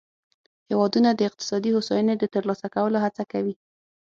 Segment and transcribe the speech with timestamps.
[0.69, 3.55] هیوادونه د اقتصادي هوساینې د ترلاسه کولو هڅه کوي